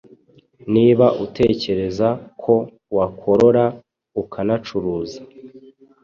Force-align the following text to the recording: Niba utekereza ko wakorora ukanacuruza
Niba 0.73 1.05
utekereza 1.25 2.07
ko 2.43 2.53
wakorora 2.95 3.65
ukanacuruza 4.21 5.19